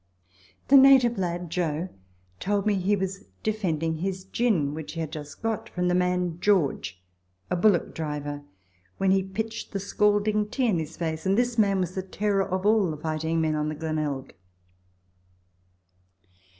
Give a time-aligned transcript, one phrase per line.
[0.69, 1.89] The native lad Joe
[2.39, 6.39] told me he was defending his gin, which he had just got, from the man
[6.39, 6.99] George,
[7.51, 8.41] a bullock driver,
[8.97, 12.43] when he pitched the scalding tea in his face, and this man was the terror
[12.49, 14.33] of all the fighting men on the Glenelg.